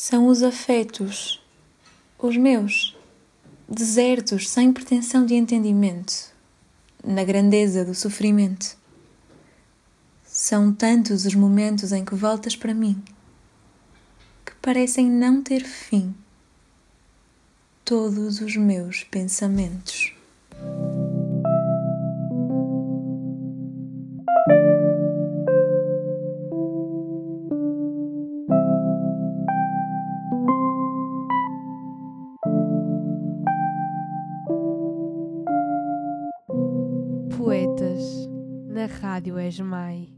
[0.00, 1.42] São os afetos,
[2.20, 2.96] os meus,
[3.68, 6.32] desertos, sem pretensão de entendimento,
[7.04, 8.78] na grandeza do sofrimento.
[10.24, 13.02] São tantos os momentos em que voltas para mim,
[14.46, 16.14] que parecem não ter fim,
[17.84, 20.14] todos os meus pensamentos.
[37.48, 38.28] Poetas
[38.68, 40.17] na Rádio Esmai.